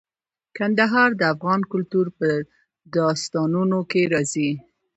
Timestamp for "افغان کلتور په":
1.33-2.27